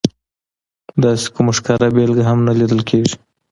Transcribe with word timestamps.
داسې 1.03 1.25
کومه 1.35 1.51
ښکاره 1.57 1.87
بېلګه 1.95 2.23
هم 2.29 2.39
نه 2.47 2.53
لیدل 2.59 2.81
کېږي. 2.89 3.15